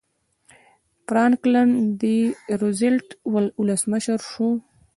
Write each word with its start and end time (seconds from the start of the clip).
فرانکلن 1.05 1.69
ډي 1.99 2.17
روزولټ 2.61 3.07
ولسمشر 3.59 4.19
شو. 4.31 4.49